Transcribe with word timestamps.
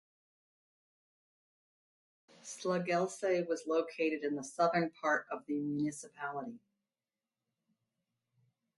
Slagelse 2.41 3.47
was 3.47 3.65
located 3.67 4.23
in 4.23 4.35
the 4.35 4.43
southern 4.43 4.89
part 4.89 5.27
of 5.31 5.45
the 5.45 5.59
municipality. 5.59 6.59